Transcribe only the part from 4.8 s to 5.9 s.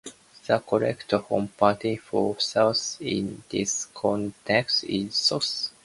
is "source".